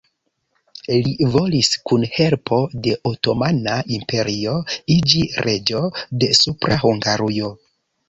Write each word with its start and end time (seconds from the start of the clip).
Li 1.07 1.27
volis, 1.35 1.69
kun 1.91 2.07
helpo 2.15 2.59
de 2.87 2.95
Otomana 3.11 3.77
Imperio, 4.01 4.57
iĝi 4.97 5.25
reĝo 5.49 5.87
de 6.25 6.35
Supra 6.45 6.85
Hungarujo. 6.91 7.59